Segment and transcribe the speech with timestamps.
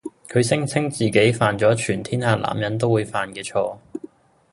[0.29, 3.77] 佢聲稱自己犯咗全天下男人都會犯嘅錯